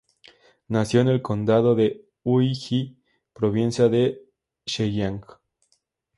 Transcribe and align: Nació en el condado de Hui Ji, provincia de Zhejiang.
Nació 0.67 1.01
en 1.01 1.09
el 1.09 1.21
condado 1.21 1.75
de 1.75 2.07
Hui 2.23 2.55
Ji, 2.55 2.97
provincia 3.33 3.87
de 3.87 4.23
Zhejiang. 4.67 5.21